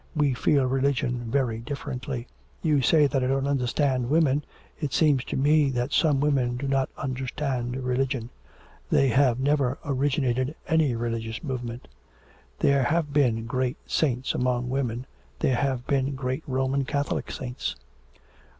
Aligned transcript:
We 0.15 0.33
feel 0.33 0.65
religion 0.65 1.29
very 1.29 1.59
differently. 1.59 2.25
You 2.63 2.81
say 2.81 3.05
that 3.05 3.23
I 3.23 3.27
don't 3.27 3.45
understand 3.45 4.09
women, 4.09 4.43
it 4.79 4.93
seems 4.93 5.23
to 5.25 5.37
me 5.37 5.69
that 5.69 5.91
some 5.93 6.19
women 6.19 6.57
do 6.57 6.67
not 6.67 6.89
understand 6.97 7.75
religion.... 7.83 8.31
They 8.89 9.09
have 9.09 9.39
never 9.39 9.77
originated 9.85 10.55
any 10.67 10.95
religious 10.95 11.43
movement.' 11.43 11.87
'There 12.57 12.81
have 12.81 13.13
been 13.13 13.45
great 13.45 13.77
saints 13.85 14.33
among 14.33 14.71
women; 14.71 15.05
there 15.37 15.57
have 15.57 15.85
been 15.85 16.15
great 16.15 16.41
Roman 16.47 16.83
Catholic 16.83 17.29
saints.' 17.31 17.75